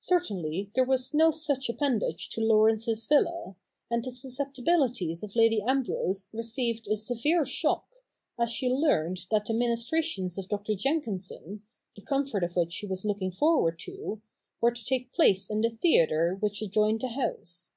Certainly 0.00 0.70
there 0.74 0.86
was 0.86 1.12
no 1.12 1.30
such 1.30 1.68
appendage 1.68 2.30
to 2.30 2.40
Laurence's 2.40 3.04
villa, 3.04 3.56
and 3.90 4.02
the 4.02 4.10
susceptibilities 4.10 5.22
of 5.22 5.36
Lady 5.36 5.60
Ambrose 5.60 6.30
received 6.32 6.88
a 6.88 6.96
severe 6.96 7.44
shock, 7.44 7.86
as 8.40 8.50
she 8.50 8.70
learnt 8.70 9.26
that 9.30 9.44
the 9.44 9.52
ministrations 9.52 10.38
of 10.38 10.48
Dr. 10.48 10.74
Jenkinson, 10.74 11.62
the 11.94 12.00
comfort 12.00 12.42
of 12.42 12.56
which 12.56 12.72
she 12.72 12.86
was 12.86 13.04
looking 13.04 13.30
forward 13.30 13.78
to, 13.80 14.22
w^ere 14.62 14.74
to 14.74 14.82
take 14.82 15.12
place 15.12 15.50
in 15.50 15.60
the 15.60 15.68
theatre 15.68 16.38
which 16.40 16.60
70 16.60 16.60
THE 16.62 16.62
NEW 16.62 16.62
REPUBLIC 16.62 16.62
[bk. 16.62 16.62
ii 16.62 16.66
adjoined 16.66 17.00
the 17.02 17.08
house. 17.42 17.72